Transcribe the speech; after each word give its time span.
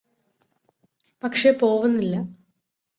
പക്ഷെ 1.23 1.51
പോവുന്നില്ല 1.51 2.15